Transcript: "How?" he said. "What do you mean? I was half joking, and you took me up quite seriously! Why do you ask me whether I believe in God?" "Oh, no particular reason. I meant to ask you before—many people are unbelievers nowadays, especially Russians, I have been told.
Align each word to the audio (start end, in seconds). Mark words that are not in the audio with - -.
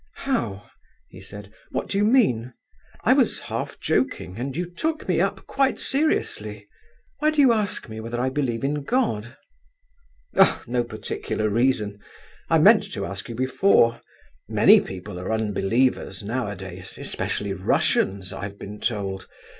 "How?" 0.25 0.67
he 1.09 1.21
said. 1.21 1.53
"What 1.69 1.87
do 1.87 1.99
you 1.99 2.03
mean? 2.03 2.55
I 3.03 3.13
was 3.13 3.41
half 3.41 3.79
joking, 3.79 4.39
and 4.39 4.57
you 4.57 4.65
took 4.67 5.07
me 5.07 5.21
up 5.21 5.45
quite 5.45 5.79
seriously! 5.79 6.67
Why 7.19 7.29
do 7.29 7.39
you 7.39 7.53
ask 7.53 7.87
me 7.87 7.99
whether 7.99 8.19
I 8.19 8.29
believe 8.29 8.63
in 8.63 8.81
God?" 8.81 9.37
"Oh, 10.35 10.63
no 10.65 10.83
particular 10.83 11.49
reason. 11.49 11.99
I 12.49 12.57
meant 12.57 12.91
to 12.93 13.05
ask 13.05 13.29
you 13.29 13.35
before—many 13.35 14.81
people 14.81 15.19
are 15.19 15.31
unbelievers 15.31 16.23
nowadays, 16.23 16.97
especially 16.97 17.53
Russians, 17.53 18.33
I 18.33 18.41
have 18.45 18.57
been 18.57 18.79
told. 18.79 19.27